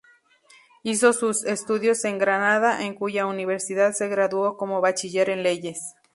[0.81, 5.93] Hizo sus estudios en Granada, en cuya Universidad se graduó como bachiller en leyes.